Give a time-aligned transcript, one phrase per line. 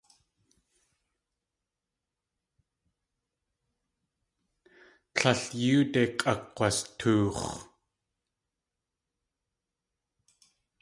[5.15, 7.41] Tlél yóode k̲ʼakg̲wastoox̲.